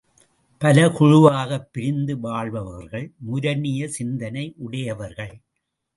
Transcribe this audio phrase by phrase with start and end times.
[0.57, 5.39] பல குழுவாகப் பிரிந்து வாழ்பவர்கள் முரணிய சிந்தனை உடையவர்கள்.